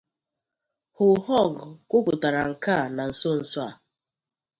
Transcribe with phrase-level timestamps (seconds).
[0.95, 1.57] Hou Hong
[1.89, 3.71] kwupụtara nke a na nsonso a